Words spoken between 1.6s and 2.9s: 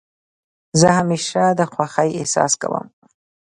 خوښۍ احساس کوم.